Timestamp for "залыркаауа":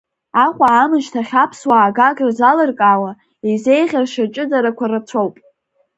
2.37-3.11